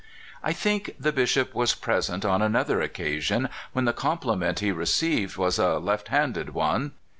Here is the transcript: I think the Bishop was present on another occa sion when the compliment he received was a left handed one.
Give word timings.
I 0.41 0.51
think 0.51 0.95
the 0.99 1.11
Bishop 1.11 1.53
was 1.53 1.75
present 1.75 2.25
on 2.25 2.41
another 2.41 2.77
occa 2.79 3.21
sion 3.21 3.49
when 3.73 3.85
the 3.85 3.93
compliment 3.93 4.57
he 4.57 4.71
received 4.71 5.37
was 5.37 5.59
a 5.59 5.77
left 5.77 6.07
handed 6.07 6.55
one. 6.55 6.93